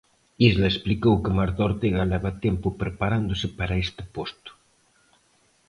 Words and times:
Isla 0.47 0.67
explicou 0.73 1.15
que 1.23 1.35
Marta 1.39 1.61
Ortega 1.69 2.09
leva 2.13 2.31
tempo 2.45 2.67
preparándose 2.81 3.47
para 3.57 3.79
este 3.85 4.03
posto. 4.15 4.51